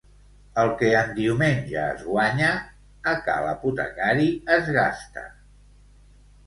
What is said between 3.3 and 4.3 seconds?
l'apotecari